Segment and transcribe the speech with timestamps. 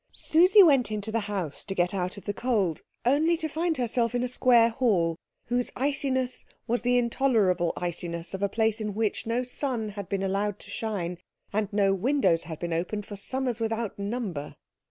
[0.13, 4.15] Susie went into the house to get out of the cold, only to find herself
[4.15, 9.27] in a square hall whose iciness was the intolerable iciness of a place in which
[9.27, 11.19] no sun had been allowed to shine
[11.53, 14.55] and no windows had been opened for summers without number.